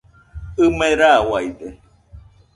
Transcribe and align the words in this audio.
ɨme 0.63 0.87
rauaide. 0.99 1.67